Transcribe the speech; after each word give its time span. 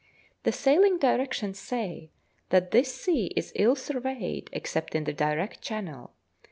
The 0.41 0.51
sailing 0.51 0.97
directions 0.97 1.59
say 1.59 2.09
that 2.49 2.71
this 2.71 2.91
sea 2.91 3.27
is 3.35 3.51
ill 3.53 3.75
surveyed, 3.75 4.49
except 4.51 4.95
in 4.95 5.03
the 5.03 5.13
direct 5.13 5.61
channel. 5.61 6.15